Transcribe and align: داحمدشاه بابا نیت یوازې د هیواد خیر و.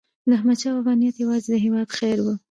داحمدشاه 0.29 0.73
بابا 0.75 0.93
نیت 0.99 1.15
یوازې 1.19 1.47
د 1.51 1.55
هیواد 1.65 1.87
خیر 1.97 2.17
و. 2.23 2.27